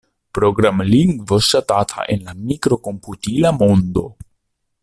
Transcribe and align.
Programlingvo 0.35 1.39
ŝatata 1.49 2.07
en 2.15 2.25
la 2.31 2.35
mikrokomputila 2.49 3.55
mondo. 3.63 4.09